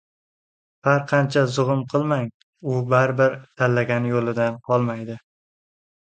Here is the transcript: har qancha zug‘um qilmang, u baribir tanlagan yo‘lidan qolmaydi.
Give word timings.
har 0.85 1.01
qancha 1.09 1.41
zug‘um 1.57 1.83
qilmang, 1.91 2.31
u 2.71 2.79
baribir 2.93 3.35
tanlagan 3.61 4.07
yo‘lidan 4.13 4.57
qolmaydi. 4.71 5.19